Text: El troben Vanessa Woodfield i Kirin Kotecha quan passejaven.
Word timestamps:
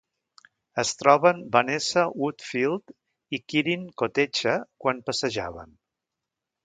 El 0.83 0.93
troben 1.01 1.43
Vanessa 1.55 2.05
Woodfield 2.23 2.95
i 3.39 3.43
Kirin 3.53 3.87
Kotecha 4.03 4.57
quan 4.85 5.05
passejaven. 5.11 5.71